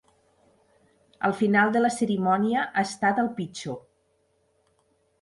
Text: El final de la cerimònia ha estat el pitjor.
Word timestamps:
El 1.29 1.35
final 1.43 1.75
de 1.77 1.85
la 1.85 1.93
cerimònia 1.97 2.65
ha 2.71 2.87
estat 2.93 3.25
el 3.27 3.33
pitjor. 3.39 3.81